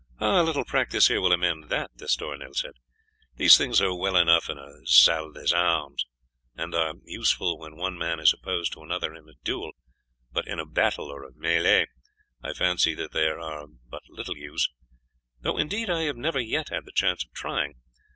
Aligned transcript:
"A 0.17 0.41
little 0.41 0.65
practice 0.65 1.09
here 1.09 1.21
will 1.21 1.31
amend 1.31 1.65
that," 1.69 1.91
D'Estournel 1.95 2.55
said. 2.55 2.71
"These 3.35 3.55
things 3.55 3.79
are 3.81 3.93
well 3.95 4.15
enough 4.17 4.49
in 4.49 4.57
a 4.57 4.73
salle 4.85 5.31
d'armes, 5.31 6.07
and 6.55 6.73
are 6.73 6.95
useful 7.03 7.59
when 7.59 7.75
one 7.75 7.99
man 7.99 8.19
is 8.19 8.33
opposed 8.33 8.73
to 8.73 8.81
another 8.81 9.13
in 9.13 9.29
a 9.29 9.35
duel, 9.43 9.73
but 10.31 10.47
in 10.47 10.57
a 10.57 10.65
battle 10.65 11.05
or 11.11 11.29
mêlée 11.33 11.85
I 12.41 12.53
fancy 12.53 12.95
that 12.95 13.11
they 13.11 13.27
are 13.27 13.39
of 13.39 13.69
but 13.91 14.01
little 14.09 14.35
use, 14.35 14.69
though 15.41 15.59
indeed 15.59 15.87
I 15.87 16.01
have 16.05 16.17
never 16.17 16.39
yet 16.39 16.69
had 16.69 16.85
the 16.85 16.91
chance 16.91 17.23
of 17.23 17.31
trying. 17.33 17.75